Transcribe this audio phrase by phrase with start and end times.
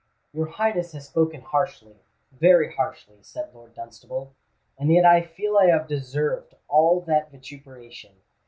[0.33, 4.33] "Your Highness has spoken harshly—very harshly," said Lord Dunstable;
[4.79, 8.15] "and yet I feel I have deserved all that vituperation.